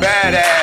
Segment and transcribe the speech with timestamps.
[0.00, 0.59] badass.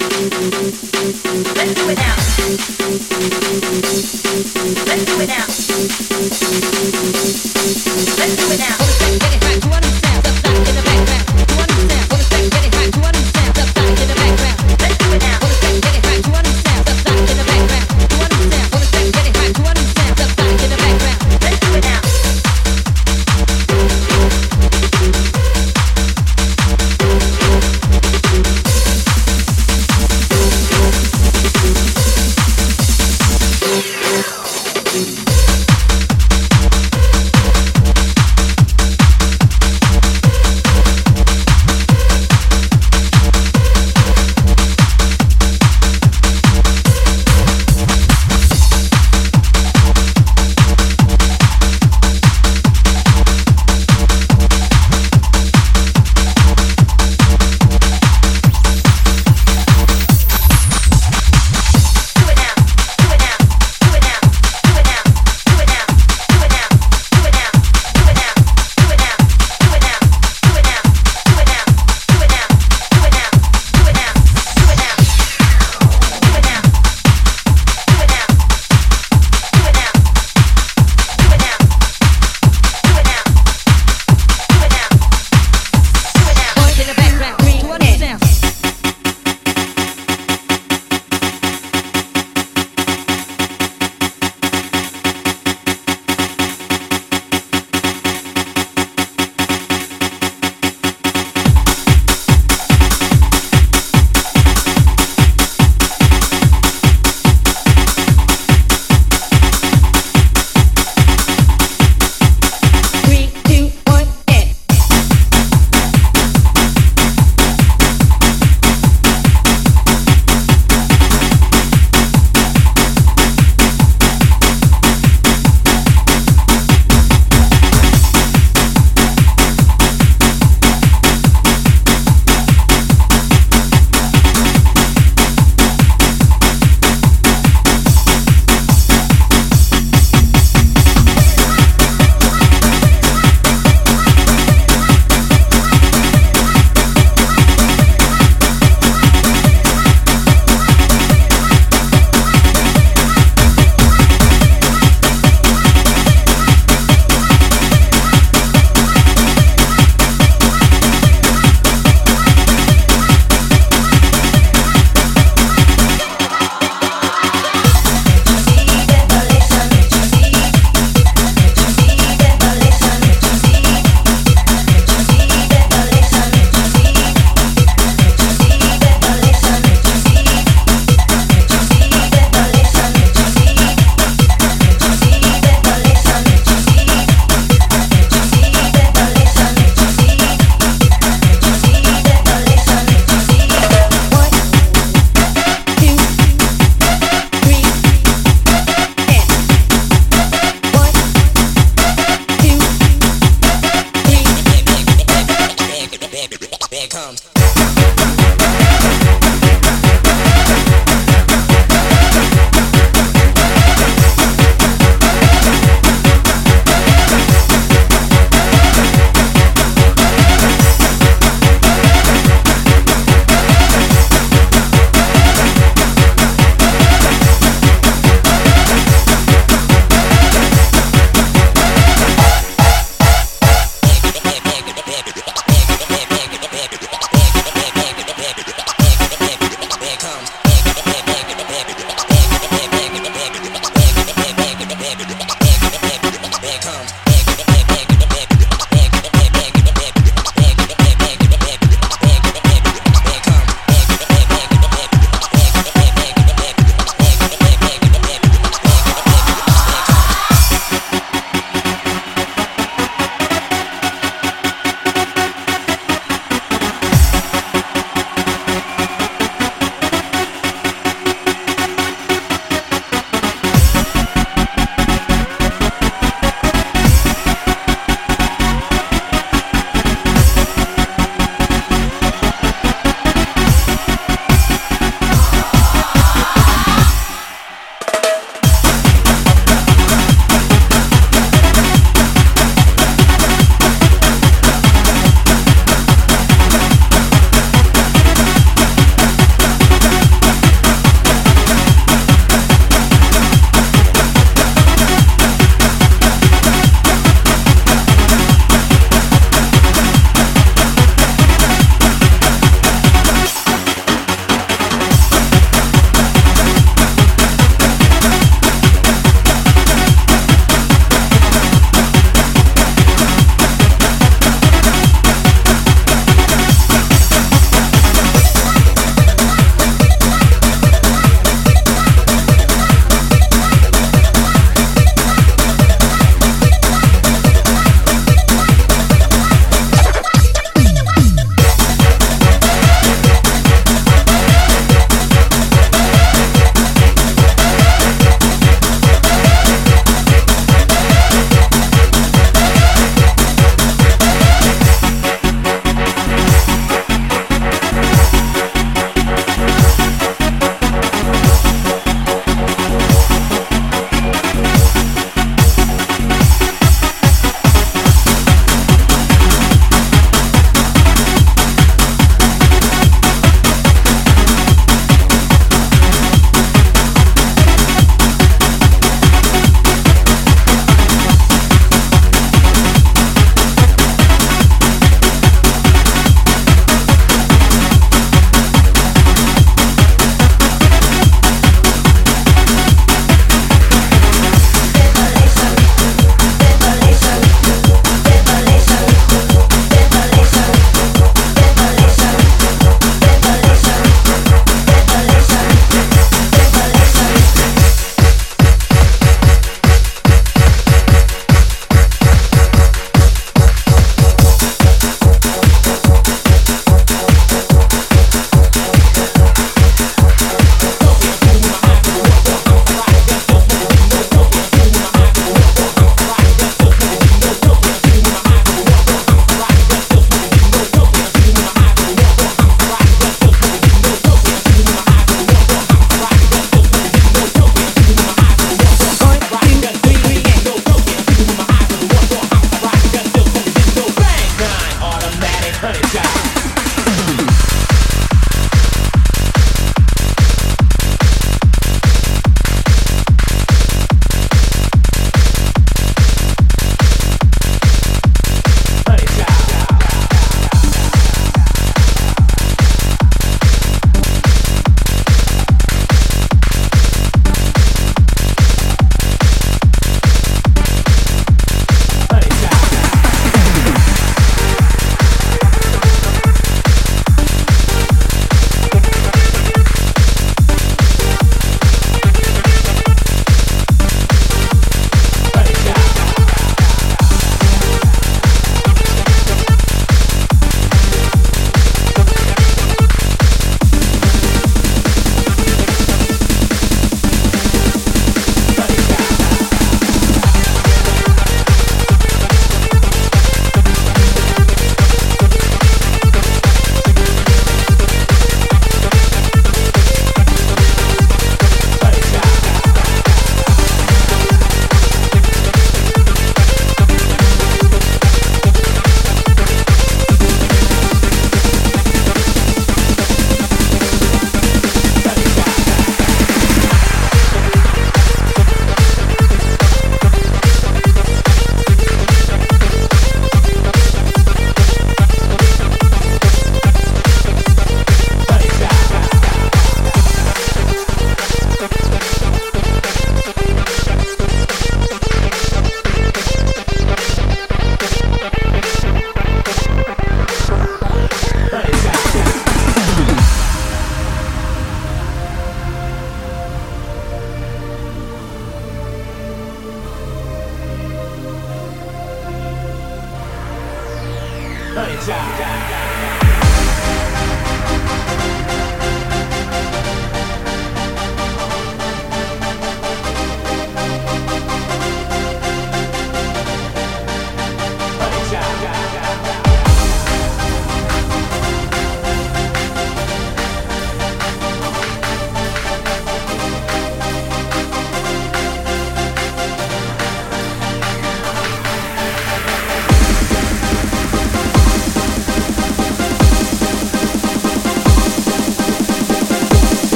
[0.00, 2.18] Let's do it now.